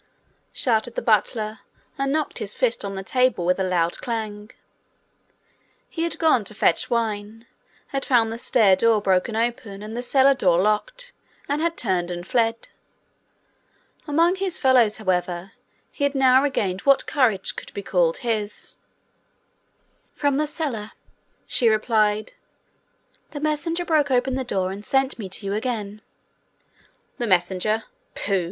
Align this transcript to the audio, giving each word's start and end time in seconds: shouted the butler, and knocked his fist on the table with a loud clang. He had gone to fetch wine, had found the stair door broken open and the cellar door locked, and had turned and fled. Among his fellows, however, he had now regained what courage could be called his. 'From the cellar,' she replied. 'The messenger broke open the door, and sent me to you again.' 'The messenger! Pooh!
shouted 0.51 0.95
the 0.95 1.01
butler, 1.03 1.59
and 1.95 2.11
knocked 2.11 2.39
his 2.39 2.55
fist 2.55 2.83
on 2.83 2.95
the 2.95 3.03
table 3.03 3.45
with 3.45 3.59
a 3.59 3.63
loud 3.63 3.99
clang. 3.99 4.49
He 5.87 6.01
had 6.01 6.17
gone 6.17 6.43
to 6.45 6.55
fetch 6.55 6.89
wine, 6.89 7.45
had 7.89 8.03
found 8.03 8.31
the 8.31 8.39
stair 8.39 8.75
door 8.75 8.99
broken 8.99 9.35
open 9.35 9.83
and 9.83 9.95
the 9.95 10.01
cellar 10.01 10.33
door 10.33 10.59
locked, 10.59 11.13
and 11.47 11.61
had 11.61 11.77
turned 11.77 12.09
and 12.09 12.25
fled. 12.25 12.69
Among 14.07 14.37
his 14.37 14.57
fellows, 14.57 14.97
however, 14.97 15.51
he 15.91 16.03
had 16.03 16.15
now 16.15 16.41
regained 16.41 16.81
what 16.81 17.05
courage 17.05 17.55
could 17.55 17.71
be 17.75 17.83
called 17.83 18.17
his. 18.31 18.77
'From 20.15 20.37
the 20.37 20.47
cellar,' 20.47 20.93
she 21.45 21.69
replied. 21.69 22.33
'The 23.29 23.39
messenger 23.39 23.85
broke 23.85 24.09
open 24.09 24.33
the 24.33 24.43
door, 24.43 24.71
and 24.71 24.83
sent 24.83 25.19
me 25.19 25.29
to 25.29 25.45
you 25.45 25.53
again.' 25.53 26.01
'The 27.19 27.27
messenger! 27.27 27.83
Pooh! 28.15 28.39